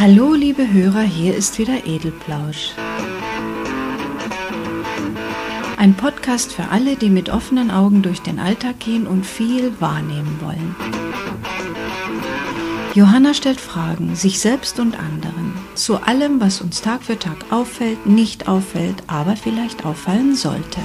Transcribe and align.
Hallo 0.00 0.32
liebe 0.32 0.72
Hörer, 0.72 1.02
hier 1.02 1.36
ist 1.36 1.58
wieder 1.58 1.84
Edelplausch. 1.84 2.70
Ein 5.76 5.92
Podcast 5.92 6.54
für 6.54 6.68
alle, 6.68 6.96
die 6.96 7.10
mit 7.10 7.28
offenen 7.28 7.70
Augen 7.70 8.00
durch 8.00 8.22
den 8.22 8.38
Alltag 8.38 8.80
gehen 8.80 9.06
und 9.06 9.26
viel 9.26 9.78
wahrnehmen 9.78 10.38
wollen. 10.40 10.74
Johanna 12.94 13.34
stellt 13.34 13.60
Fragen, 13.60 14.16
sich 14.16 14.40
selbst 14.40 14.80
und 14.80 14.98
anderen, 14.98 15.52
zu 15.74 15.98
allem, 15.98 16.40
was 16.40 16.62
uns 16.62 16.80
Tag 16.80 17.02
für 17.02 17.18
Tag 17.18 17.52
auffällt, 17.52 18.06
nicht 18.06 18.48
auffällt, 18.48 19.02
aber 19.06 19.36
vielleicht 19.36 19.84
auffallen 19.84 20.34
sollte. 20.34 20.80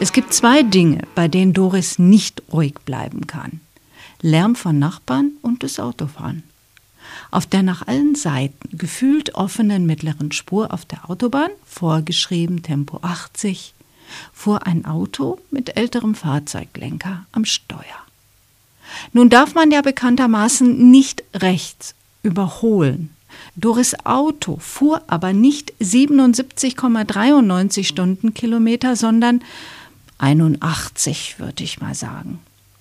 Es 0.00 0.14
gibt 0.14 0.32
zwei 0.32 0.62
Dinge, 0.62 1.02
bei 1.14 1.28
denen 1.28 1.52
Doris 1.52 1.98
nicht 1.98 2.42
ruhig 2.50 2.76
bleiben 2.86 3.26
kann. 3.26 3.60
Lärm 4.22 4.56
von 4.56 4.78
Nachbarn 4.78 5.32
und 5.42 5.62
das 5.62 5.80
Autofahren. 5.80 6.42
Auf 7.30 7.46
der 7.46 7.62
nach 7.62 7.86
allen 7.86 8.14
Seiten 8.14 8.76
gefühlt 8.76 9.34
offenen 9.34 9.86
mittleren 9.86 10.32
Spur 10.32 10.72
auf 10.72 10.84
der 10.84 11.08
Autobahn, 11.08 11.50
vorgeschrieben 11.64 12.62
Tempo 12.62 12.98
80, 13.02 13.74
fuhr 14.32 14.66
ein 14.66 14.84
Auto 14.84 15.38
mit 15.50 15.76
älterem 15.76 16.14
Fahrzeuglenker 16.14 17.26
am 17.32 17.44
Steuer. 17.44 17.80
Nun 19.12 19.30
darf 19.30 19.54
man 19.54 19.70
ja 19.70 19.82
bekanntermaßen 19.82 20.90
nicht 20.90 21.22
rechts 21.34 21.94
überholen. 22.22 23.10
Doris 23.56 23.94
Auto 24.04 24.58
fuhr 24.58 25.02
aber 25.06 25.32
nicht 25.32 25.72
77,93 25.80 27.84
Stundenkilometer, 27.84 28.96
sondern 28.96 29.42
81, 30.18 31.38
würde 31.38 31.64
ich 31.64 31.80
mal 31.80 31.94
sagen. 31.94 32.40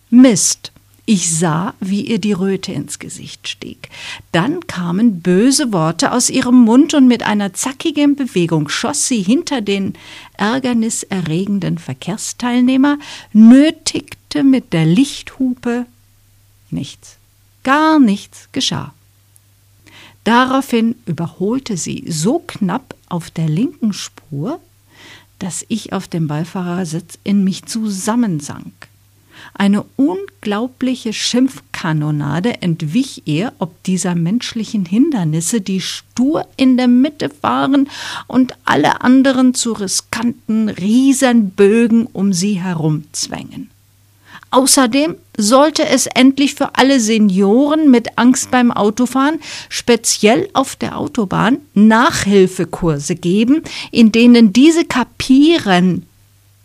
Mist. 0.09 0.71
Ich 1.07 1.37
sah, 1.37 1.75
wie 1.79 2.01
ihr 2.01 2.17
die 2.17 2.33
Röte 2.33 2.71
ins 2.71 2.97
Gesicht 2.97 3.47
stieg. 3.47 3.89
Dann 4.31 4.65
kamen 4.65 5.21
böse 5.21 5.71
Worte 5.71 6.11
aus 6.11 6.31
ihrem 6.31 6.55
Mund 6.61 6.95
und 6.95 7.07
mit 7.07 7.21
einer 7.21 7.53
zackigen 7.53 8.15
Bewegung 8.15 8.69
schoss 8.69 9.07
sie 9.07 9.21
hinter 9.21 9.61
den 9.61 9.93
ärgerniserregenden 10.37 11.77
Verkehrsteilnehmer, 11.77 12.97
nötigte 13.33 14.43
mit 14.43 14.73
der 14.73 14.87
Lichthupe 14.87 15.85
nichts. 16.71 17.17
Gar 17.63 17.99
nichts 17.99 18.49
geschah. 18.51 18.93
Daraufhin 20.23 20.95
überholte 21.05 21.77
sie 21.77 22.03
so 22.07 22.39
knapp 22.39 22.95
auf 23.09 23.29
der 23.29 23.47
linken 23.47 23.93
Spur, 23.93 24.59
dass 25.37 25.63
ich 25.67 25.93
auf 25.93 26.07
dem 26.07 26.27
Beifahrersitz 26.27 27.19
in 27.23 27.43
mich 27.43 27.65
zusammensank. 27.65 28.73
Eine 29.53 29.85
unglaubliche 29.95 31.13
Schimpfkanonade 31.13 32.61
entwich 32.61 33.23
ihr 33.25 33.53
ob 33.59 33.83
dieser 33.83 34.15
menschlichen 34.15 34.85
Hindernisse, 34.85 35.61
die 35.61 35.81
stur 35.81 36.45
in 36.57 36.77
der 36.77 36.87
Mitte 36.87 37.29
waren 37.41 37.89
und 38.27 38.53
alle 38.65 39.01
anderen 39.01 39.53
zu 39.53 39.73
riskanten 39.73 40.69
Riesenbögen 40.69 42.07
um 42.07 42.33
sie 42.33 42.61
herum 42.61 43.05
zwängen. 43.11 43.69
Außerdem 44.51 45.15
sollte 45.37 45.85
es 45.85 46.05
endlich 46.07 46.55
für 46.55 46.75
alle 46.75 47.01
Senioren 47.01 47.91
mit 47.91 48.17
Angst 48.17 48.51
beim 48.51 48.71
Autofahren, 48.71 49.39
speziell 49.67 50.47
auf 50.53 50.77
der 50.77 50.97
Autobahn, 50.97 51.57
Nachhilfekurse 51.73 53.15
geben, 53.15 53.63
in 53.91 54.13
denen 54.13 54.53
diese 54.53 54.85
kapieren, 54.85 56.05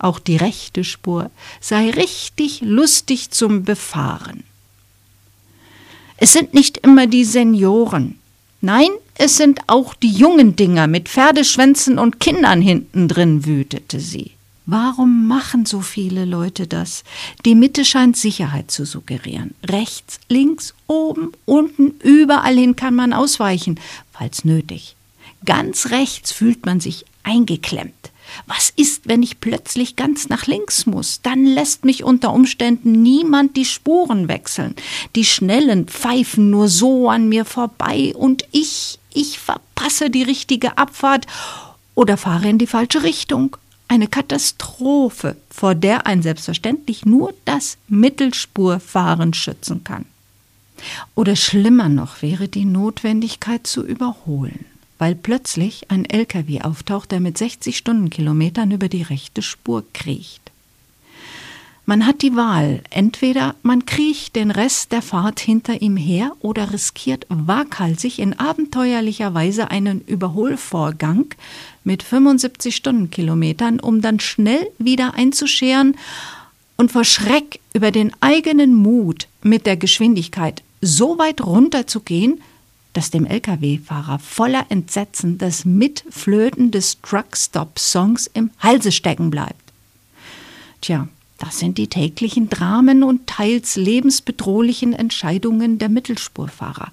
auch 0.02 0.18
die 0.18 0.36
rechte 0.36 0.84
Spur 0.84 1.30
sei 1.60 1.90
richtig 1.90 2.60
lustig 2.62 3.30
zum 3.30 3.64
Befahren. 3.64 4.44
Es 6.16 6.32
sind 6.32 6.54
nicht 6.54 6.78
immer 6.78 7.06
die 7.06 7.24
Senioren. 7.24 8.18
Nein, 8.60 8.90
es 9.16 9.36
sind 9.36 9.60
auch 9.68 9.94
die 9.94 10.10
jungen 10.10 10.54
Dinger 10.54 10.86
mit 10.86 11.08
Pferdeschwänzen 11.08 11.98
und 11.98 12.20
Kindern 12.20 12.60
hinten 12.60 13.08
drin, 13.08 13.46
wütete 13.46 14.00
sie. 14.00 14.32
Warum 14.66 15.26
machen 15.26 15.66
so 15.66 15.80
viele 15.80 16.24
Leute 16.24 16.66
das? 16.66 17.02
Die 17.44 17.54
Mitte 17.54 17.84
scheint 17.84 18.16
Sicherheit 18.16 18.70
zu 18.70 18.84
suggerieren. 18.84 19.54
Rechts, 19.64 20.20
links, 20.28 20.74
oben, 20.86 21.32
unten, 21.44 21.94
überall 22.02 22.56
hin 22.56 22.76
kann 22.76 22.94
man 22.94 23.12
ausweichen, 23.12 23.80
falls 24.12 24.44
nötig. 24.44 24.94
Ganz 25.44 25.90
rechts 25.90 26.30
fühlt 26.30 26.66
man 26.66 26.80
sich 26.80 27.04
eingeklemmt. 27.22 28.09
Was 28.46 28.70
ist, 28.70 29.08
wenn 29.08 29.22
ich 29.22 29.40
plötzlich 29.40 29.96
ganz 29.96 30.28
nach 30.28 30.46
links 30.46 30.86
muss? 30.86 31.20
Dann 31.22 31.44
lässt 31.44 31.84
mich 31.84 32.04
unter 32.04 32.32
Umständen 32.32 33.02
niemand 33.02 33.56
die 33.56 33.64
Spuren 33.64 34.28
wechseln. 34.28 34.74
Die 35.16 35.24
Schnellen 35.24 35.86
pfeifen 35.86 36.50
nur 36.50 36.68
so 36.68 37.08
an 37.08 37.28
mir 37.28 37.44
vorbei 37.44 38.12
und 38.16 38.44
ich, 38.52 38.98
ich 39.12 39.38
verpasse 39.38 40.10
die 40.10 40.22
richtige 40.22 40.78
Abfahrt 40.78 41.26
oder 41.94 42.16
fahre 42.16 42.48
in 42.48 42.58
die 42.58 42.66
falsche 42.66 43.02
Richtung. 43.02 43.56
Eine 43.88 44.06
Katastrophe, 44.06 45.36
vor 45.50 45.74
der 45.74 46.06
ein 46.06 46.22
selbstverständlich 46.22 47.04
nur 47.04 47.34
das 47.44 47.76
Mittelspurfahren 47.88 49.34
schützen 49.34 49.82
kann. 49.82 50.06
Oder 51.14 51.34
schlimmer 51.36 51.88
noch 51.88 52.22
wäre 52.22 52.48
die 52.48 52.64
Notwendigkeit 52.64 53.66
zu 53.66 53.84
überholen 53.84 54.64
weil 55.00 55.14
plötzlich 55.14 55.90
ein 55.90 56.04
LKW 56.04 56.60
auftaucht, 56.60 57.10
der 57.10 57.20
mit 57.20 57.38
60 57.38 57.76
Stundenkilometern 57.76 58.70
über 58.70 58.88
die 58.88 59.02
rechte 59.02 59.40
Spur 59.40 59.82
kriecht. 59.94 60.42
Man 61.86 62.06
hat 62.06 62.20
die 62.20 62.36
Wahl, 62.36 62.82
entweder 62.90 63.56
man 63.62 63.86
kriecht 63.86 64.36
den 64.36 64.50
Rest 64.50 64.92
der 64.92 65.00
Fahrt 65.00 65.40
hinter 65.40 65.80
ihm 65.80 65.96
her 65.96 66.32
oder 66.40 66.72
riskiert 66.72 67.26
waghalsig 67.30 68.18
in 68.18 68.38
abenteuerlicher 68.38 69.32
Weise 69.32 69.70
einen 69.70 70.02
Überholvorgang 70.02 71.34
mit 71.82 72.02
75 72.02 72.76
Stundenkilometern, 72.76 73.80
um 73.80 74.02
dann 74.02 74.20
schnell 74.20 74.68
wieder 74.78 75.14
einzuscheren 75.14 75.96
und 76.76 76.92
vor 76.92 77.04
Schreck 77.04 77.58
über 77.72 77.90
den 77.90 78.12
eigenen 78.20 78.74
Mut 78.74 79.28
mit 79.42 79.64
der 79.64 79.78
Geschwindigkeit 79.78 80.62
so 80.82 81.18
weit 81.18 81.40
runterzugehen, 81.40 82.40
dass 82.92 83.10
dem 83.10 83.24
Lkw-Fahrer 83.24 84.18
voller 84.18 84.66
Entsetzen 84.68 85.38
das 85.38 85.64
Mitflöten 85.64 86.70
des 86.70 87.00
Truckstop-Songs 87.02 88.28
im 88.32 88.50
Halse 88.58 88.92
stecken 88.92 89.30
bleibt. 89.30 89.72
Tja, 90.80 91.08
das 91.38 91.58
sind 91.58 91.78
die 91.78 91.88
täglichen 91.88 92.48
Dramen 92.48 93.02
und 93.02 93.26
teils 93.26 93.76
lebensbedrohlichen 93.76 94.92
Entscheidungen 94.92 95.78
der 95.78 95.88
Mittelspurfahrer. 95.88 96.92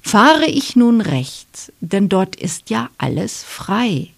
Fahre 0.00 0.46
ich 0.46 0.76
nun 0.76 1.00
rechts, 1.00 1.72
denn 1.80 2.08
dort 2.08 2.36
ist 2.36 2.70
ja 2.70 2.88
alles 2.98 3.42
frei. 3.42 4.10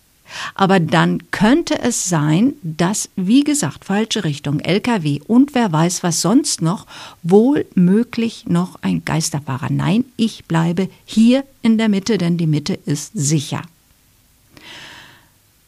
Aber 0.54 0.80
dann 0.80 1.30
könnte 1.30 1.78
es 1.80 2.08
sein, 2.08 2.54
dass, 2.62 3.08
wie 3.16 3.44
gesagt, 3.44 3.84
falsche 3.84 4.24
Richtung, 4.24 4.60
LKW 4.60 5.20
und 5.26 5.54
wer 5.54 5.72
weiß 5.72 6.02
was 6.02 6.20
sonst 6.20 6.62
noch, 6.62 6.86
wohl 7.22 7.66
möglich 7.74 8.44
noch 8.46 8.78
ein 8.82 9.04
Geisterfahrer. 9.04 9.70
Nein, 9.70 10.04
ich 10.16 10.44
bleibe 10.44 10.88
hier 11.04 11.44
in 11.62 11.78
der 11.78 11.88
Mitte, 11.88 12.18
denn 12.18 12.36
die 12.36 12.46
Mitte 12.46 12.74
ist 12.74 13.12
sicher. 13.14 13.62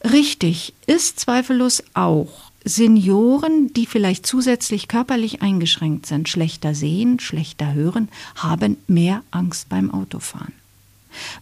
Richtig 0.03 0.73
ist 0.85 1.19
zweifellos 1.19 1.83
auch, 1.93 2.51
Senioren, 2.67 3.71
die 3.73 3.85
vielleicht 3.85 4.25
zusätzlich 4.25 4.87
körperlich 4.87 5.43
eingeschränkt 5.43 6.07
sind, 6.07 6.27
schlechter 6.27 6.73
sehen, 6.73 7.19
schlechter 7.19 7.73
hören, 7.73 8.09
haben 8.35 8.77
mehr 8.87 9.21
Angst 9.29 9.69
beim 9.69 9.91
Autofahren. 9.91 10.53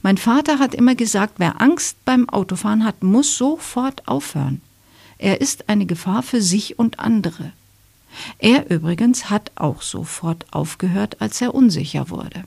Mein 0.01 0.17
Vater 0.17 0.59
hat 0.59 0.75
immer 0.75 0.95
gesagt, 0.95 1.35
wer 1.37 1.61
Angst 1.61 1.97
beim 2.05 2.29
Autofahren 2.29 2.83
hat, 2.83 3.03
muss 3.03 3.37
sofort 3.37 4.07
aufhören. 4.07 4.61
Er 5.17 5.41
ist 5.41 5.69
eine 5.69 5.85
Gefahr 5.85 6.23
für 6.23 6.41
sich 6.41 6.79
und 6.79 6.99
andere. 6.99 7.53
Er 8.37 8.69
übrigens 8.69 9.29
hat 9.29 9.51
auch 9.55 9.81
sofort 9.81 10.45
aufgehört, 10.51 11.21
als 11.21 11.41
er 11.41 11.55
unsicher 11.55 12.09
wurde. 12.09 12.43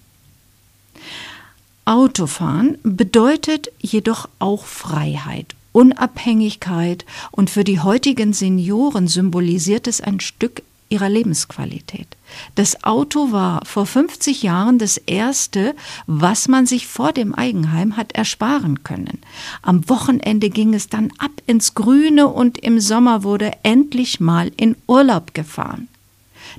Autofahren 1.85 2.79
bedeutet 2.83 3.69
jedoch 3.79 4.29
auch 4.39 4.65
Freiheit, 4.65 5.55
Unabhängigkeit 5.73 7.05
und 7.31 7.51
für 7.51 7.65
die 7.65 7.81
heutigen 7.81 8.33
Senioren 8.33 9.09
symbolisiert 9.09 9.87
es 9.87 10.01
ein 10.01 10.21
Stück 10.21 10.63
ihrer 10.89 11.09
Lebensqualität. 11.09 12.07
Das 12.55 12.85
Auto 12.85 13.33
war 13.33 13.65
vor 13.65 13.87
50 13.87 14.43
Jahren 14.43 14.79
das 14.79 14.97
erste, 14.97 15.75
was 16.07 16.49
man 16.49 16.67
sich 16.67 16.87
vor 16.87 17.13
dem 17.13 17.35
Eigenheim 17.35 17.97
hat 17.97 18.13
ersparen 18.13 18.85
können. 18.85 19.19
Am 19.63 19.89
Wochenende 19.89 20.51
ging 20.51 20.75
es 20.75 20.89
dann 20.89 21.13
ab 21.19 21.33
ins 21.47 21.75
Grüne 21.75 22.29
und 22.29 22.59
im 22.59 22.81
Sommer 22.81 23.23
wurde 23.23 23.53
endlich 23.63 24.21
mal 24.21 24.53
in 24.57 24.77
Urlaub 24.87 25.35
gefahren. 25.35 25.89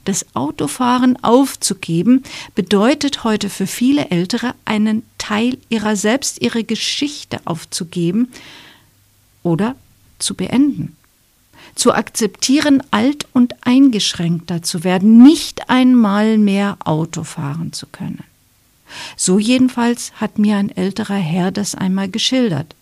Das 0.05 0.25
Autofahren 0.35 1.21
aufzugeben 1.23 2.23
bedeutet 2.55 3.23
heute 3.23 3.49
für 3.49 3.67
viele 3.67 4.09
Ältere 4.09 4.53
einen 4.65 5.03
Teil 5.17 5.57
ihrer 5.69 5.95
selbst, 5.95 6.41
ihre 6.41 6.63
Geschichte 6.63 7.39
aufzugeben 7.45 8.29
oder 9.43 9.75
zu 10.19 10.35
beenden. 10.35 10.96
Zu 11.77 11.93
akzeptieren, 11.93 12.81
alt 12.91 13.27
und 13.33 13.55
eingeschränkter 13.61 14.63
zu 14.63 14.83
werden, 14.83 15.21
nicht 15.23 15.69
einmal 15.69 16.37
mehr 16.37 16.77
Auto 16.83 17.23
fahren 17.23 17.73
zu 17.73 17.87
können. 17.87 18.23
So 19.15 19.37
jedenfalls 19.37 20.13
hat 20.15 20.39
mir 20.39 20.57
ein 20.57 20.75
älterer 20.75 21.15
Herr 21.15 21.51
das 21.51 21.75
einmal 21.75 22.09
geschildert. 22.09 22.75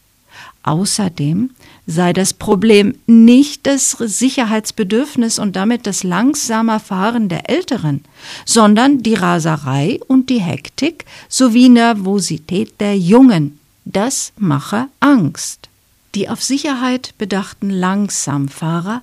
Außerdem 0.64 1.52
sei 1.86 2.12
das 2.12 2.34
Problem 2.34 2.96
nicht 3.06 3.68
das 3.68 3.92
Sicherheitsbedürfnis 3.92 5.38
und 5.38 5.56
damit 5.56 5.86
das 5.86 6.04
langsamer 6.04 6.80
Fahren 6.80 7.30
der 7.30 7.50
Älteren, 7.50 8.04
sondern 8.46 9.04
die 9.04 9.14
Raserei 9.14 10.00
und 10.08 10.30
die 10.30 10.42
Hektik 10.42 11.06
sowie 11.30 11.70
Nervosität 11.70 12.82
der 12.82 12.98
Jungen. 12.98 13.60
Das 13.86 14.34
mache 14.38 14.88
Angst. 15.00 15.70
Die 16.16 16.30
auf 16.30 16.42
Sicherheit 16.42 17.14
bedachten 17.18 17.70
Langsamfahrer 17.70 19.02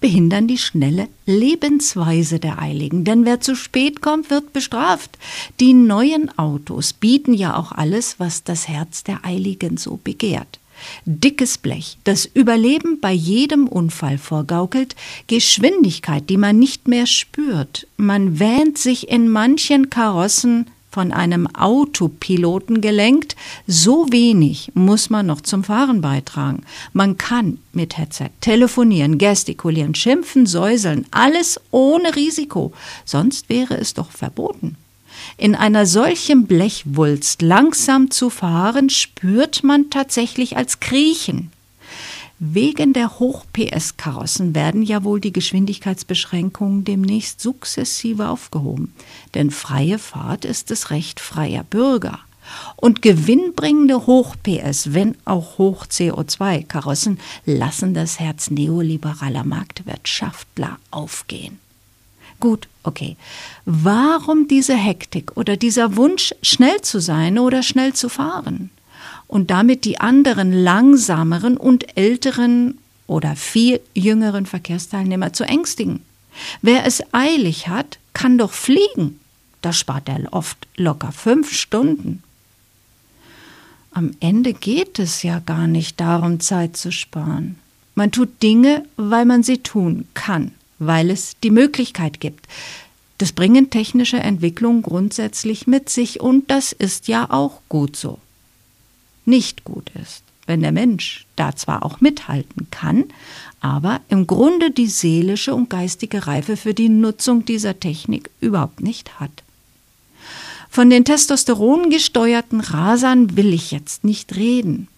behindern 0.00 0.46
die 0.46 0.58
schnelle 0.58 1.08
Lebensweise 1.26 2.38
der 2.38 2.60
Eiligen. 2.60 3.04
Denn 3.04 3.24
wer 3.24 3.40
zu 3.40 3.56
spät 3.56 4.02
kommt, 4.02 4.30
wird 4.30 4.52
bestraft. 4.52 5.18
Die 5.60 5.74
neuen 5.74 6.38
Autos 6.38 6.92
bieten 6.92 7.34
ja 7.34 7.56
auch 7.56 7.72
alles, 7.72 8.20
was 8.20 8.44
das 8.44 8.68
Herz 8.68 9.02
der 9.02 9.24
Eiligen 9.24 9.78
so 9.78 9.98
begehrt. 10.02 10.60
Dickes 11.06 11.58
Blech, 11.58 11.98
das 12.04 12.26
Überleben 12.26 13.00
bei 13.00 13.12
jedem 13.12 13.66
Unfall 13.66 14.18
vorgaukelt, 14.18 14.94
Geschwindigkeit, 15.26 16.28
die 16.28 16.36
man 16.36 16.58
nicht 16.58 16.86
mehr 16.86 17.06
spürt. 17.06 17.86
Man 17.96 18.38
wähnt 18.38 18.78
sich 18.78 19.08
in 19.08 19.28
manchen 19.28 19.90
Karossen 19.90 20.66
von 20.94 21.10
einem 21.10 21.48
Autopiloten 21.48 22.80
gelenkt, 22.80 23.34
so 23.66 24.06
wenig 24.12 24.70
muss 24.74 25.10
man 25.10 25.26
noch 25.26 25.40
zum 25.40 25.64
Fahren 25.64 26.00
beitragen. 26.00 26.62
Man 26.92 27.18
kann 27.18 27.58
mit 27.72 27.98
Headset 27.98 28.30
telefonieren, 28.40 29.18
gestikulieren, 29.18 29.96
schimpfen, 29.96 30.46
säuseln, 30.46 31.04
alles 31.10 31.60
ohne 31.72 32.14
Risiko, 32.14 32.72
sonst 33.04 33.48
wäre 33.48 33.76
es 33.76 33.94
doch 33.94 34.12
verboten. 34.12 34.76
In 35.36 35.56
einer 35.56 35.84
solchen 35.84 36.46
Blechwulst 36.46 37.42
langsam 37.42 38.12
zu 38.12 38.30
fahren, 38.30 38.88
spürt 38.88 39.64
man 39.64 39.90
tatsächlich 39.90 40.56
als 40.56 40.78
Kriechen. 40.78 41.50
Wegen 42.46 42.92
der 42.92 43.18
Hoch-PS-Karossen 43.20 44.54
werden 44.54 44.82
ja 44.82 45.02
wohl 45.02 45.18
die 45.18 45.32
Geschwindigkeitsbeschränkungen 45.32 46.84
demnächst 46.84 47.40
sukzessive 47.40 48.28
aufgehoben, 48.28 48.94
denn 49.32 49.50
freie 49.50 49.98
Fahrt 49.98 50.44
ist 50.44 50.70
das 50.70 50.90
Recht 50.90 51.20
freier 51.20 51.64
Bürger. 51.64 52.18
Und 52.76 53.00
gewinnbringende 53.00 54.06
Hoch-PS, 54.06 54.92
wenn 54.92 55.16
auch 55.24 55.56
Hoch-CO2-Karossen, 55.56 57.18
lassen 57.46 57.94
das 57.94 58.20
Herz 58.20 58.50
neoliberaler 58.50 59.44
Marktwirtschaftler 59.44 60.76
aufgehen. 60.90 61.58
Gut, 62.40 62.68
okay. 62.82 63.16
Warum 63.64 64.48
diese 64.48 64.76
Hektik 64.76 65.34
oder 65.38 65.56
dieser 65.56 65.96
Wunsch, 65.96 66.34
schnell 66.42 66.82
zu 66.82 67.00
sein 67.00 67.38
oder 67.38 67.62
schnell 67.62 67.94
zu 67.94 68.10
fahren? 68.10 68.68
Und 69.26 69.50
damit 69.50 69.84
die 69.84 70.00
anderen 70.00 70.52
langsameren 70.52 71.56
und 71.56 71.96
älteren 71.96 72.78
oder 73.06 73.36
viel 73.36 73.80
jüngeren 73.94 74.46
Verkehrsteilnehmer 74.46 75.32
zu 75.32 75.44
ängstigen. 75.44 76.02
Wer 76.62 76.86
es 76.86 77.02
eilig 77.12 77.68
hat, 77.68 77.98
kann 78.12 78.38
doch 78.38 78.52
fliegen. 78.52 79.20
Da 79.62 79.72
spart 79.72 80.08
er 80.08 80.32
oft 80.32 80.66
locker 80.76 81.12
fünf 81.12 81.52
Stunden. 81.52 82.22
Am 83.92 84.12
Ende 84.20 84.52
geht 84.52 84.98
es 84.98 85.22
ja 85.22 85.38
gar 85.38 85.66
nicht 85.66 86.00
darum, 86.00 86.40
Zeit 86.40 86.76
zu 86.76 86.90
sparen. 86.90 87.56
Man 87.94 88.10
tut 88.10 88.42
Dinge, 88.42 88.84
weil 88.96 89.24
man 89.24 89.42
sie 89.42 89.58
tun 89.58 90.06
kann 90.14 90.52
weil 90.78 91.10
es 91.10 91.36
die 91.42 91.50
Möglichkeit 91.50 92.20
gibt. 92.20 92.46
Das 93.18 93.32
bringen 93.32 93.70
technische 93.70 94.18
Entwicklungen 94.18 94.82
grundsätzlich 94.82 95.66
mit 95.66 95.88
sich 95.88 96.20
und 96.20 96.50
das 96.50 96.72
ist 96.72 97.08
ja 97.08 97.30
auch 97.30 97.60
gut 97.68 97.96
so. 97.96 98.18
Nicht 99.24 99.64
gut 99.64 99.90
ist, 100.00 100.22
wenn 100.46 100.60
der 100.60 100.72
Mensch 100.72 101.26
da 101.36 101.56
zwar 101.56 101.84
auch 101.84 102.00
mithalten 102.00 102.68
kann, 102.70 103.04
aber 103.60 104.00
im 104.08 104.26
Grunde 104.26 104.70
die 104.70 104.88
seelische 104.88 105.54
und 105.54 105.70
geistige 105.70 106.26
Reife 106.26 106.56
für 106.56 106.74
die 106.74 106.88
Nutzung 106.88 107.44
dieser 107.44 107.80
Technik 107.80 108.30
überhaupt 108.40 108.80
nicht 108.80 109.20
hat. 109.20 109.42
Von 110.68 110.90
den 110.90 111.04
Testosteron 111.04 111.88
gesteuerten 111.88 112.60
Rasern 112.60 113.36
will 113.36 113.54
ich 113.54 113.70
jetzt 113.70 114.04
nicht 114.04 114.34
reden. 114.34 114.88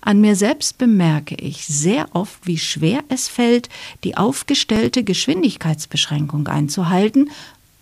An 0.00 0.20
mir 0.20 0.36
selbst 0.36 0.76
bemerke 0.76 1.34
ich 1.36 1.66
sehr 1.66 2.14
oft, 2.14 2.46
wie 2.46 2.58
schwer 2.58 3.02
es 3.08 3.26
fällt, 3.26 3.70
die 4.04 4.18
aufgestellte 4.18 5.02
Geschwindigkeitsbeschränkung 5.02 6.46
einzuhalten, 6.48 7.30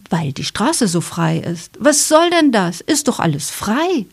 weil 0.08 0.32
die 0.32 0.44
Straße 0.44 0.86
so 0.86 1.00
frei 1.00 1.38
ist. 1.38 1.72
Was 1.80 2.06
soll 2.06 2.30
denn 2.30 2.52
das? 2.52 2.80
Ist 2.80 3.08
doch 3.08 3.18
alles 3.18 3.50
frei. 3.50 4.06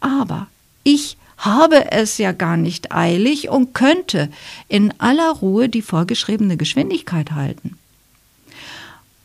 Aber 0.00 0.48
ich 0.86 1.16
habe 1.36 1.90
es 1.90 2.16
ja 2.16 2.30
gar 2.30 2.56
nicht 2.56 2.92
eilig 2.92 3.48
und 3.48 3.74
könnte 3.74 4.30
in 4.68 4.94
aller 4.98 5.32
Ruhe 5.32 5.68
die 5.68 5.82
vorgeschriebene 5.82 6.56
Geschwindigkeit 6.56 7.32
halten. 7.32 7.76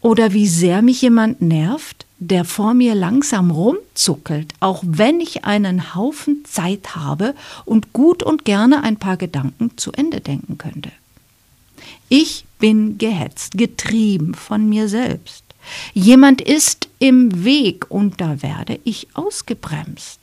Oder 0.01 0.33
wie 0.33 0.47
sehr 0.47 0.81
mich 0.81 1.03
jemand 1.03 1.41
nervt, 1.43 2.07
der 2.17 2.45
vor 2.45 2.73
mir 2.73 2.95
langsam 2.95 3.51
rumzuckelt, 3.51 4.53
auch 4.59 4.83
wenn 4.85 5.19
ich 5.19 5.45
einen 5.45 5.93
Haufen 5.93 6.43
Zeit 6.45 6.95
habe 6.95 7.35
und 7.65 7.93
gut 7.93 8.23
und 8.23 8.43
gerne 8.43 8.83
ein 8.83 8.97
paar 8.97 9.17
Gedanken 9.17 9.77
zu 9.77 9.91
Ende 9.91 10.19
denken 10.19 10.57
könnte. 10.57 10.91
Ich 12.09 12.45
bin 12.57 12.97
gehetzt, 12.97 13.55
getrieben 13.55 14.33
von 14.33 14.67
mir 14.67 14.89
selbst. 14.89 15.43
Jemand 15.93 16.41
ist 16.41 16.89
im 16.97 17.43
Weg 17.43 17.85
und 17.89 18.19
da 18.19 18.41
werde 18.41 18.79
ich 18.83 19.07
ausgebremst. 19.13 20.20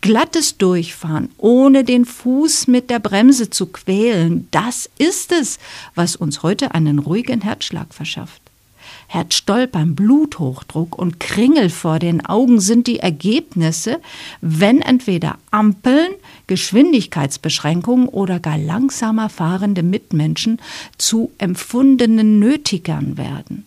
Glattes 0.00 0.58
Durchfahren, 0.58 1.30
ohne 1.38 1.84
den 1.84 2.04
Fuß 2.04 2.66
mit 2.68 2.90
der 2.90 2.98
Bremse 2.98 3.50
zu 3.50 3.66
quälen, 3.66 4.48
das 4.50 4.90
ist 4.98 5.32
es, 5.32 5.58
was 5.94 6.16
uns 6.16 6.42
heute 6.42 6.74
einen 6.74 6.98
ruhigen 6.98 7.40
Herzschlag 7.40 7.94
verschafft. 7.94 8.42
Herzstolpern, 9.12 9.94
Bluthochdruck 9.94 10.98
und 10.98 11.20
Kringel 11.20 11.68
vor 11.68 11.98
den 11.98 12.24
Augen 12.24 12.60
sind 12.60 12.86
die 12.86 12.98
Ergebnisse, 12.98 14.00
wenn 14.40 14.80
entweder 14.80 15.36
Ampeln, 15.50 16.14
Geschwindigkeitsbeschränkungen 16.46 18.08
oder 18.08 18.40
gar 18.40 18.56
langsamer 18.56 19.28
fahrende 19.28 19.82
Mitmenschen 19.82 20.60
zu 20.96 21.30
empfundenen 21.36 22.38
Nötigern 22.38 23.18
werden. 23.18 23.66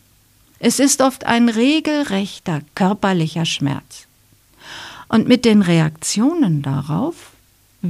Es 0.57 0.79
ist 0.79 1.01
oft 1.01 1.25
ein 1.27 1.49
regelrechter 1.49 2.61
körperlicher 2.73 3.45
Schmerz. 3.45 4.07
Und 5.07 5.27
mit 5.27 5.45
den 5.45 5.61
Reaktionen 5.61 6.61
darauf 6.61 7.31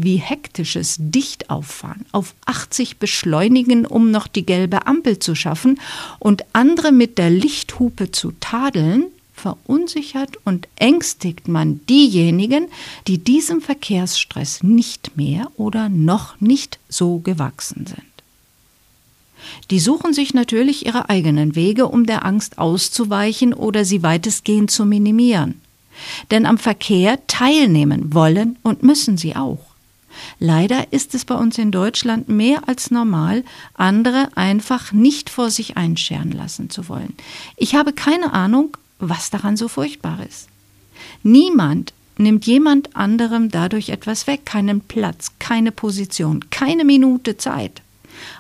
wie 0.04 0.18
hektisches 0.18 0.98
Dichtauffahren, 1.00 2.06
auf 2.12 2.34
80 2.46 2.98
beschleunigen, 2.98 3.86
um 3.86 4.12
noch 4.12 4.28
die 4.28 4.46
gelbe 4.46 4.88
Ampel 4.88 5.20
zu 5.20 5.36
schaffen 5.36 5.80
und 6.20 6.44
andere 6.54 6.92
mit 6.92 7.18
der 7.18 7.30
Lichthupe 7.30 8.12
zu 8.12 8.34
tadeln, 8.40 9.06
verunsichert 9.34 10.38
und 10.46 10.68
ängstigt 10.78 11.48
man 11.48 11.82
diejenigen, 11.88 12.68
die 13.08 13.18
diesem 13.18 13.62
Verkehrsstress 13.62 14.64
nicht 14.64 15.18
mehr 15.18 15.52
oder 15.58 15.90
noch 15.90 16.40
nicht 16.40 16.80
so 16.90 17.20
gewachsen 17.20 17.86
sind. 17.86 18.02
Die 19.70 19.80
suchen 19.80 20.14
sich 20.14 20.34
natürlich 20.34 20.86
ihre 20.86 21.10
eigenen 21.10 21.56
Wege, 21.56 21.88
um 21.88 22.06
der 22.06 22.26
Angst 22.26 22.58
auszuweichen 22.58 23.54
oder 23.54 23.86
sie 23.86 24.02
weitestgehend 24.02 24.72
zu 24.72 24.86
minimieren. 24.86 25.62
Denn 26.32 26.46
am 26.46 26.58
Verkehr 26.58 27.25
teilnehmen 27.28 28.14
wollen 28.14 28.58
und 28.64 28.84
müssen 28.84 29.18
sie 29.18 29.36
auch. 29.36 29.60
Leider 30.40 30.92
ist 30.94 31.14
es 31.14 31.25
bei 31.25 31.36
uns 31.36 31.58
in 31.58 31.72
Deutschland 31.72 32.30
mehr 32.30 32.68
als 32.68 32.92
normal, 32.92 33.44
andere 33.74 34.30
einfach 34.36 34.92
nicht 34.92 35.30
vor 35.30 35.50
sich 35.50 35.78
einscheren 35.78 36.32
lassen 36.32 36.70
zu 36.70 36.88
wollen. 36.90 37.14
Ich 37.58 37.75
habe 37.75 37.94
keine 37.94 38.34
Ahnung, 38.34 38.78
was 39.00 39.30
daran 39.30 39.58
so 39.58 39.68
furchtbar 39.68 40.20
ist. 40.28 40.48
Niemand 41.24 41.94
nimmt 42.18 42.46
jemand 42.46 42.96
anderem 42.96 43.50
dadurch 43.50 43.90
etwas 43.90 44.25
weg, 44.28 44.46
keinen 44.46 44.82
Platz, 44.82 45.32
keine 45.40 45.72
Position, 45.72 46.50
keine 46.50 46.86
Minute 46.86 47.38
Zeit. 47.38 47.82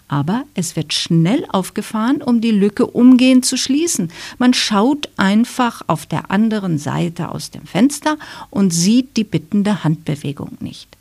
Aber 0.07 0.43
es 0.53 0.75
wird 0.75 0.93
schnell 0.93 1.45
aufgefahren, 1.49 2.21
um 2.21 2.41
die 2.41 2.51
Lücke 2.51 2.85
umgehend 2.85 3.45
zu 3.45 3.57
schließen. 3.57 4.11
Man 4.37 4.53
schaut 4.53 5.09
einfach 5.17 5.81
auf 5.87 6.05
der 6.05 6.31
anderen 6.31 6.77
Seite 6.77 7.29
aus 7.29 7.51
dem 7.51 7.65
Fenster 7.65 8.17
und 8.49 8.71
sieht 8.71 9.17
die 9.17 9.23
bittende 9.23 9.83
Handbewegung 9.83 10.57
nicht 10.59 10.95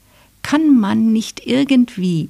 kann 0.45 0.79
man 0.79 1.13
nicht 1.13 1.45
irgendwie 1.47 2.29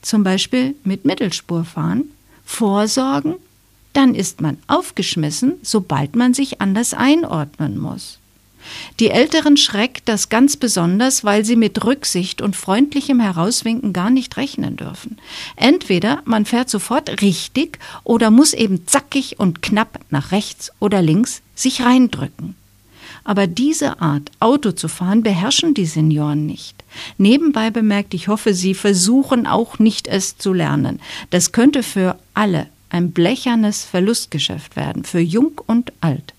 zum 0.00 0.24
Beispiel 0.24 0.74
mit 0.84 1.04
Mittelspur 1.04 1.64
fahren, 1.64 2.04
vorsorgen, 2.46 3.34
dann 3.92 4.14
ist 4.14 4.40
man 4.40 4.56
aufgeschmissen, 4.68 5.54
sobald 5.62 6.16
man 6.16 6.32
sich 6.32 6.62
anders 6.62 6.94
einordnen 6.94 7.78
muss. 7.78 8.18
Die 9.00 9.10
Älteren 9.10 9.56
schreckt 9.56 10.08
das 10.08 10.28
ganz 10.28 10.56
besonders, 10.56 11.24
weil 11.24 11.44
sie 11.44 11.56
mit 11.56 11.84
Rücksicht 11.84 12.42
und 12.42 12.56
freundlichem 12.56 13.20
Herauswinken 13.20 13.92
gar 13.92 14.10
nicht 14.10 14.36
rechnen 14.36 14.76
dürfen. 14.76 15.18
Entweder 15.56 16.22
man 16.24 16.44
fährt 16.44 16.70
sofort 16.70 17.22
richtig 17.22 17.78
oder 18.04 18.30
muss 18.30 18.52
eben 18.52 18.86
zackig 18.86 19.38
und 19.38 19.62
knapp 19.62 20.00
nach 20.10 20.32
rechts 20.32 20.72
oder 20.80 21.02
links 21.02 21.42
sich 21.54 21.82
reindrücken. 21.82 22.56
Aber 23.24 23.46
diese 23.46 24.00
Art, 24.00 24.30
Auto 24.40 24.72
zu 24.72 24.88
fahren, 24.88 25.22
beherrschen 25.22 25.74
die 25.74 25.86
Senioren 25.86 26.46
nicht. 26.46 26.82
Nebenbei 27.18 27.70
bemerkt, 27.70 28.14
ich 28.14 28.28
hoffe, 28.28 28.52
sie 28.52 28.74
versuchen 28.74 29.46
auch 29.46 29.78
nicht 29.78 30.08
es 30.08 30.38
zu 30.38 30.52
lernen. 30.52 31.00
Das 31.30 31.52
könnte 31.52 31.82
für 31.82 32.18
alle 32.34 32.66
ein 32.90 33.12
blechernes 33.12 33.84
Verlustgeschäft 33.84 34.76
werden, 34.76 35.04
für 35.04 35.20
jung 35.20 35.60
und 35.66 35.92
alt. 36.00 36.34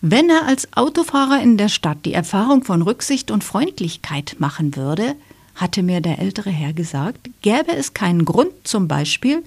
Wenn 0.00 0.28
er 0.28 0.46
als 0.46 0.72
Autofahrer 0.76 1.42
in 1.42 1.56
der 1.56 1.68
Stadt 1.68 2.04
die 2.04 2.12
Erfahrung 2.12 2.64
von 2.64 2.82
Rücksicht 2.82 3.30
und 3.30 3.44
Freundlichkeit 3.44 4.36
machen 4.38 4.76
würde, 4.76 5.16
hatte 5.54 5.82
mir 5.82 6.00
der 6.00 6.18
ältere 6.18 6.50
Herr 6.50 6.74
gesagt, 6.74 7.30
gäbe 7.40 7.72
es 7.74 7.94
keinen 7.94 8.26
Grund 8.26 8.52
zum 8.64 8.88
Beispiel, 8.88 9.42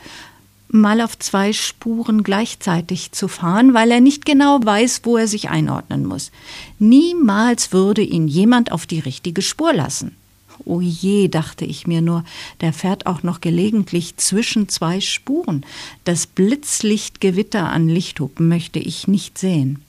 mal 0.70 1.02
auf 1.02 1.18
zwei 1.18 1.54
Spuren 1.54 2.24
gleichzeitig 2.24 3.12
zu 3.12 3.28
fahren, 3.28 3.74
weil 3.74 3.92
er 3.92 4.02
nicht 4.02 4.26
genau 4.26 4.60
weiß, 4.64 5.02
wo 5.04 5.18
er 5.18 5.28
sich 5.28 5.50
einordnen 5.50 6.06
muss. 6.06 6.32
Niemals 6.80 7.72
würde 7.72 8.02
ihn 8.02 8.28
jemand 8.28 8.72
auf 8.72 8.86
die 8.86 9.00
richtige 9.00 9.42
Spur 9.42 9.74
lassen. 9.74 10.16
O 10.66 10.82
je, 10.82 11.30
dachte 11.30 11.64
ich 11.64 11.88
mir 11.88 12.02
nur, 12.02 12.24
der 12.62 12.74
fährt 12.74 13.06
auch 13.06 13.24
noch 13.24 13.40
gelegentlich 13.40 14.18
zwischen 14.18 14.68
zwei 14.68 15.00
Spuren. 15.00 15.66
Das 16.04 16.28
Blitzlichtgewitter 16.28 17.70
an 17.70 17.88
Lichthupen 17.88 18.48
möchte 18.48 18.80
ich 18.80 19.08
nicht 19.08 19.38
sehen. 19.38 19.84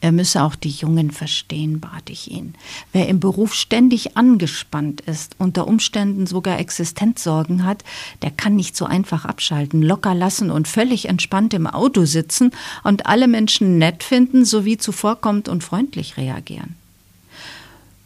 Er 0.00 0.12
müsse 0.12 0.42
auch 0.44 0.54
die 0.54 0.70
Jungen 0.70 1.10
verstehen, 1.10 1.80
bat 1.80 2.08
ich 2.08 2.30
ihn. 2.30 2.54
Wer 2.92 3.08
im 3.08 3.18
Beruf 3.18 3.52
ständig 3.52 4.16
angespannt 4.16 5.00
ist, 5.00 5.34
unter 5.38 5.66
Umständen 5.66 6.26
sogar 6.26 6.60
Existenzsorgen 6.60 7.64
hat, 7.64 7.82
der 8.22 8.30
kann 8.30 8.54
nicht 8.54 8.76
so 8.76 8.84
einfach 8.84 9.24
abschalten, 9.24 9.82
locker 9.82 10.14
lassen 10.14 10.52
und 10.52 10.68
völlig 10.68 11.08
entspannt 11.08 11.52
im 11.52 11.66
Auto 11.66 12.04
sitzen 12.04 12.52
und 12.84 13.06
alle 13.06 13.26
Menschen 13.26 13.78
nett 13.78 14.04
finden 14.04 14.44
sowie 14.44 14.78
zuvorkommt 14.78 15.48
und 15.48 15.64
freundlich 15.64 16.16
reagieren. 16.16 16.76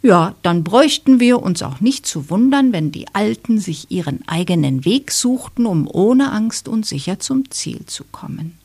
Ja, 0.00 0.34
dann 0.42 0.64
bräuchten 0.64 1.20
wir 1.20 1.42
uns 1.42 1.62
auch 1.62 1.80
nicht 1.80 2.06
zu 2.06 2.28
wundern, 2.28 2.72
wenn 2.72 2.90
die 2.90 3.06
Alten 3.14 3.60
sich 3.60 3.90
ihren 3.90 4.26
eigenen 4.26 4.84
Weg 4.84 5.12
suchten, 5.12 5.64
um 5.64 5.86
ohne 5.86 6.32
Angst 6.32 6.66
und 6.66 6.84
sicher 6.84 7.20
zum 7.20 7.50
Ziel 7.50 7.86
zu 7.86 8.02
kommen. 8.10 8.58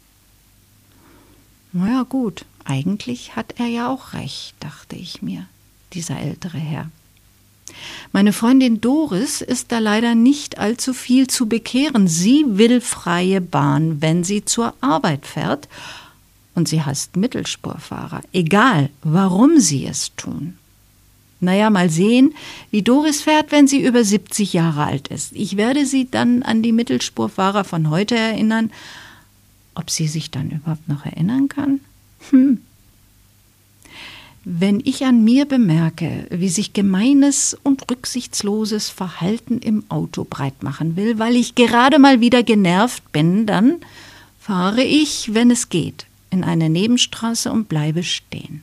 Na 1.74 1.88
ja, 1.90 2.04
gut, 2.04 2.46
eigentlich 2.68 3.36
hat 3.36 3.56
er 3.58 3.68
ja 3.68 3.90
auch 3.90 4.14
recht, 4.14 4.56
dachte 4.60 4.96
ich 4.96 5.22
mir, 5.22 5.46
dieser 5.94 6.20
ältere 6.20 6.58
Herr. 6.58 6.90
Meine 8.12 8.34
Freundin 8.34 8.82
Doris 8.82 9.42
ist 9.42 9.72
da 9.72 9.80
leider 9.80 10.16
nicht 10.16 10.58
allzu 10.58 10.94
viel 10.94 11.28
zu 11.28 11.48
bekehren. 11.48 12.08
Sie 12.08 12.46
will 12.48 12.82
freie 12.82 13.42
Bahn, 13.42 14.02
wenn 14.02 14.24
sie 14.24 14.46
zur 14.46 14.74
Arbeit 14.82 15.26
fährt, 15.26 15.68
und 16.56 16.68
sie 16.68 16.82
hasst 16.82 17.16
Mittelspurfahrer, 17.16 18.24
egal 18.34 18.90
warum 19.04 19.60
sie 19.60 19.86
es 19.86 20.16
tun. 20.16 20.58
Naja, 21.40 21.70
mal 21.70 21.92
sehen, 21.92 22.34
wie 22.72 22.82
Doris 22.82 23.22
fährt, 23.22 23.52
wenn 23.52 23.68
sie 23.68 23.80
über 23.80 24.04
70 24.04 24.54
Jahre 24.54 24.86
alt 24.86 25.10
ist. 25.10 25.34
Ich 25.34 25.56
werde 25.56 25.86
sie 25.86 26.10
dann 26.10 26.42
an 26.42 26.64
die 26.64 26.72
Mittelspurfahrer 26.72 27.64
von 27.64 27.92
heute 27.92 28.16
erinnern. 28.16 28.72
Ob 29.76 29.92
sie 29.92 30.08
sich 30.08 30.32
dann 30.32 30.50
überhaupt 30.50 30.88
noch 30.88 31.06
erinnern 31.06 31.48
kann? 31.48 31.82
Hm. 32.30 32.60
Wenn 34.50 34.80
ich 34.86 35.04
an 35.04 35.26
mir 35.26 35.46
bemerke, 35.46 36.26
wie 36.30 36.48
sich 36.48 36.72
gemeines 36.72 37.58
und 37.64 37.92
rücksichtsloses 37.92 38.90
Verhalten 38.90 39.60
im 39.60 39.84
Auto 39.90 40.24
breit 40.24 40.64
machen 40.64 40.96
will, 40.96 41.20
weil 41.20 41.36
ich 41.36 41.56
gerade 41.56 42.00
mal 42.00 42.22
wieder 42.22 42.44
genervt 42.44 43.12
bin, 43.12 43.46
dann 43.46 43.82
fahre 44.40 44.84
ich, 44.84 45.34
wenn 45.34 45.52
es 45.52 45.68
geht, 45.68 46.06
in 46.30 46.46
eine 46.46 46.70
Nebenstraße 46.70 47.52
und 47.52 47.68
bleibe 47.68 48.04
stehen. 48.04 48.62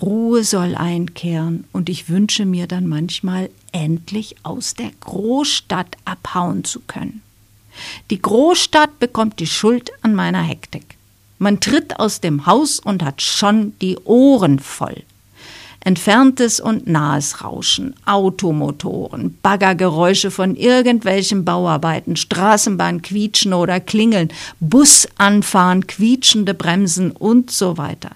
Ruhe 0.00 0.44
soll 0.44 0.76
einkehren 0.76 1.64
und 1.72 1.88
ich 1.88 2.08
wünsche 2.08 2.46
mir 2.46 2.68
dann 2.68 2.86
manchmal 2.86 3.50
endlich 3.72 4.36
aus 4.44 4.74
der 4.74 4.92
Großstadt 5.00 5.96
abhauen 6.04 6.62
zu 6.62 6.78
können. 6.86 7.22
Die 8.10 8.22
Großstadt 8.22 9.00
bekommt 9.00 9.40
die 9.40 9.48
Schuld 9.48 9.90
an 10.02 10.14
meiner 10.14 10.42
Hektik. 10.42 10.97
Man 11.38 11.60
tritt 11.60 12.00
aus 12.00 12.20
dem 12.20 12.46
Haus 12.46 12.80
und 12.80 13.04
hat 13.04 13.22
schon 13.22 13.72
die 13.80 13.96
Ohren 14.04 14.58
voll. 14.58 15.02
Entferntes 15.80 16.58
und 16.58 16.88
nahes 16.88 17.44
Rauschen, 17.44 17.94
Automotoren, 18.04 19.38
Baggergeräusche 19.40 20.32
von 20.32 20.56
irgendwelchen 20.56 21.44
Bauarbeiten, 21.44 22.16
Straßenbahn 22.16 23.00
quietschen 23.02 23.52
oder 23.54 23.78
klingeln, 23.78 24.30
Bus 24.58 25.06
anfahren, 25.16 25.86
quietschende 25.86 26.54
Bremsen 26.54 27.12
und 27.12 27.52
so 27.52 27.78
weiter. 27.78 28.10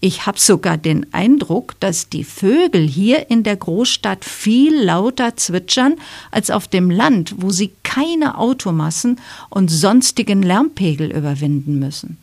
Ich 0.00 0.26
habe 0.26 0.38
sogar 0.38 0.78
den 0.78 1.12
Eindruck, 1.12 1.74
dass 1.80 2.08
die 2.08 2.24
Vögel 2.24 2.86
hier 2.86 3.30
in 3.30 3.42
der 3.42 3.56
Großstadt 3.56 4.24
viel 4.24 4.74
lauter 4.82 5.36
zwitschern 5.36 5.96
als 6.30 6.50
auf 6.50 6.68
dem 6.68 6.90
Land, 6.90 7.34
wo 7.38 7.50
sie 7.50 7.72
keine 7.82 8.38
Automassen 8.38 9.20
und 9.50 9.68
sonstigen 9.68 10.42
Lärmpegel 10.42 11.10
überwinden 11.10 11.78
müssen. 11.78 12.18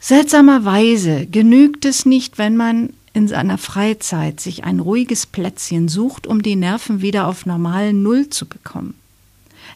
Seltsamerweise 0.00 1.26
genügt 1.26 1.84
es 1.84 2.06
nicht, 2.06 2.38
wenn 2.38 2.56
man 2.56 2.94
in 3.12 3.28
seiner 3.28 3.58
Freizeit 3.58 4.40
sich 4.40 4.64
ein 4.64 4.80
ruhiges 4.80 5.26
Plätzchen 5.26 5.88
sucht, 5.88 6.26
um 6.26 6.42
die 6.42 6.56
Nerven 6.56 7.02
wieder 7.02 7.26
auf 7.26 7.44
normalen 7.44 8.02
Null 8.02 8.30
zu 8.30 8.46
bekommen. 8.46 8.94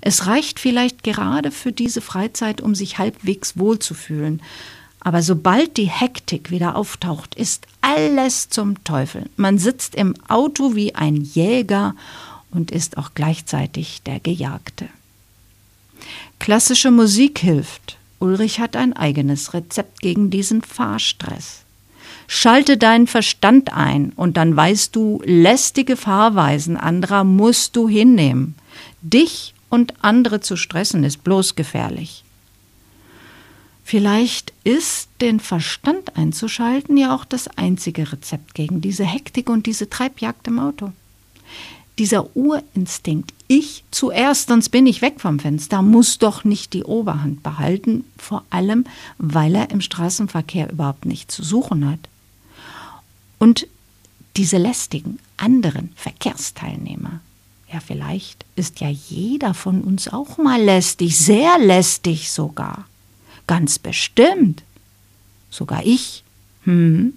Es 0.00 0.26
reicht 0.26 0.60
vielleicht 0.60 1.02
gerade 1.02 1.50
für 1.50 1.72
diese 1.72 2.00
Freizeit, 2.00 2.60
um 2.60 2.74
sich 2.74 2.98
halbwegs 2.98 3.58
wohlzufühlen. 3.58 4.40
Aber 5.00 5.22
sobald 5.22 5.76
die 5.76 5.90
Hektik 5.90 6.50
wieder 6.50 6.76
auftaucht, 6.76 7.34
ist 7.34 7.66
alles 7.82 8.48
zum 8.48 8.82
Teufel. 8.84 9.28
Man 9.36 9.58
sitzt 9.58 9.94
im 9.94 10.14
Auto 10.28 10.74
wie 10.74 10.94
ein 10.94 11.16
Jäger 11.16 11.94
und 12.50 12.70
ist 12.70 12.96
auch 12.96 13.10
gleichzeitig 13.14 14.02
der 14.02 14.20
Gejagte. 14.20 14.88
Klassische 16.38 16.90
Musik 16.90 17.38
hilft, 17.38 17.98
Ulrich 18.24 18.58
hat 18.58 18.74
ein 18.74 18.94
eigenes 18.94 19.52
Rezept 19.52 20.00
gegen 20.00 20.30
diesen 20.30 20.62
Fahrstress. 20.62 21.64
Schalte 22.26 22.78
deinen 22.78 23.06
Verstand 23.06 23.74
ein 23.74 24.12
und 24.16 24.38
dann 24.38 24.56
weißt 24.56 24.96
du, 24.96 25.20
lästige 25.26 25.96
Fahrweisen 25.96 26.78
anderer 26.78 27.22
musst 27.22 27.76
du 27.76 27.86
hinnehmen. 27.86 28.54
Dich 29.02 29.52
und 29.68 29.92
andere 30.02 30.40
zu 30.40 30.56
stressen 30.56 31.04
ist 31.04 31.22
bloß 31.22 31.54
gefährlich. 31.54 32.24
Vielleicht 33.84 34.54
ist 34.64 35.10
den 35.20 35.38
Verstand 35.38 36.16
einzuschalten 36.16 36.96
ja 36.96 37.14
auch 37.14 37.26
das 37.26 37.48
einzige 37.58 38.10
Rezept 38.10 38.54
gegen 38.54 38.80
diese 38.80 39.04
Hektik 39.04 39.50
und 39.50 39.66
diese 39.66 39.90
Treibjagd 39.90 40.48
im 40.48 40.58
Auto 40.58 40.92
dieser 41.98 42.36
Urinstinkt, 42.36 43.32
ich 43.46 43.84
zuerst, 43.90 44.48
sonst 44.48 44.70
bin 44.70 44.86
ich 44.86 45.02
weg 45.02 45.20
vom 45.20 45.38
Fenster, 45.38 45.82
muss 45.82 46.18
doch 46.18 46.44
nicht 46.44 46.72
die 46.72 46.84
Oberhand 46.84 47.42
behalten, 47.42 48.04
vor 48.16 48.44
allem 48.50 48.84
weil 49.18 49.54
er 49.54 49.70
im 49.70 49.80
Straßenverkehr 49.80 50.70
überhaupt 50.70 51.04
nichts 51.04 51.34
zu 51.34 51.42
suchen 51.42 51.88
hat. 51.88 52.00
Und 53.38 53.66
diese 54.36 54.58
lästigen 54.58 55.18
anderen 55.36 55.92
Verkehrsteilnehmer, 55.94 57.20
ja 57.72 57.80
vielleicht 57.80 58.44
ist 58.56 58.80
ja 58.80 58.88
jeder 58.88 59.54
von 59.54 59.82
uns 59.82 60.08
auch 60.08 60.38
mal 60.38 60.60
lästig, 60.60 61.16
sehr 61.18 61.58
lästig 61.58 62.30
sogar, 62.30 62.86
ganz 63.46 63.78
bestimmt, 63.78 64.62
sogar 65.50 65.84
ich. 65.84 66.24
Hm. 66.64 67.14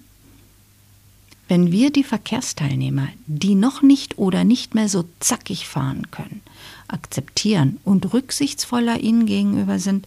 Wenn 1.48 1.72
wir 1.72 1.90
die 1.90 2.04
Verkehrsteilnehmer, 2.04 3.08
die 3.26 3.54
noch 3.54 3.80
nicht 3.80 4.18
oder 4.18 4.44
nicht 4.44 4.74
mehr 4.74 4.88
so 4.88 5.06
zackig 5.18 5.66
fahren 5.66 6.10
können, 6.10 6.42
akzeptieren 6.88 7.78
und 7.84 8.12
rücksichtsvoller 8.12 9.00
ihnen 9.00 9.24
gegenüber 9.24 9.78
sind, 9.78 10.06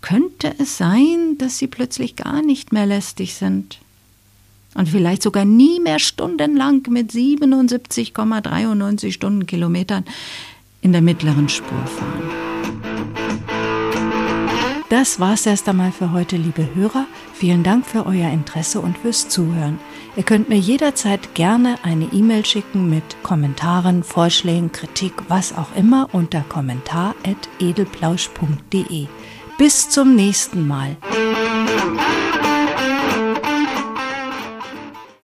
könnte 0.00 0.54
es 0.58 0.76
sein, 0.76 1.38
dass 1.38 1.58
sie 1.58 1.68
plötzlich 1.68 2.16
gar 2.16 2.42
nicht 2.42 2.72
mehr 2.72 2.86
lästig 2.86 3.34
sind 3.34 3.78
und 4.74 4.88
vielleicht 4.88 5.22
sogar 5.22 5.44
nie 5.44 5.80
mehr 5.80 5.98
stundenlang 5.98 6.82
mit 6.90 7.12
77,93 7.12 9.12
Stundenkilometern 9.12 10.04
in 10.82 10.92
der 10.92 11.00
mittleren 11.00 11.48
Spur 11.48 11.86
fahren. 11.86 12.45
Das 15.06 15.20
war's 15.20 15.46
erst 15.46 15.68
einmal 15.68 15.92
für 15.92 16.10
heute, 16.10 16.36
liebe 16.36 16.74
Hörer. 16.74 17.06
Vielen 17.32 17.62
Dank 17.62 17.86
für 17.86 18.06
euer 18.06 18.28
Interesse 18.28 18.80
und 18.80 18.98
fürs 18.98 19.28
Zuhören. 19.28 19.78
Ihr 20.16 20.24
könnt 20.24 20.48
mir 20.48 20.58
jederzeit 20.58 21.36
gerne 21.36 21.76
eine 21.84 22.06
E-Mail 22.06 22.44
schicken 22.44 22.90
mit 22.90 23.04
Kommentaren, 23.22 24.02
Vorschlägen, 24.02 24.72
Kritik, 24.72 25.12
was 25.28 25.56
auch 25.56 25.76
immer 25.76 26.08
unter 26.10 26.40
kommentar.edelplausch.de. 26.40 29.06
Bis 29.56 29.90
zum 29.90 30.16
nächsten 30.16 30.66
Mal. 30.66 30.96